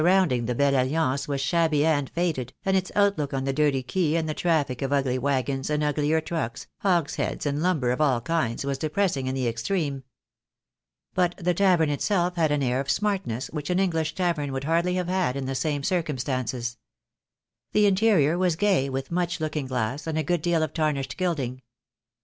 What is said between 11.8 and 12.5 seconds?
itself had